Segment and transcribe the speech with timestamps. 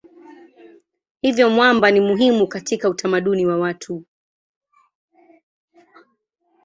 [1.21, 4.05] Hivyo mwamba ni muhimu katika utamaduni wa watu.